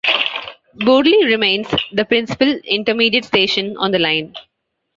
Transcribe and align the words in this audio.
Bewdley 0.79 1.25
remains 1.27 1.67
the 1.93 2.03
principal 2.05 2.47
intermediate 2.65 3.23
station 3.23 3.77
on 3.77 3.91
the 3.91 3.99
line. 3.99 4.33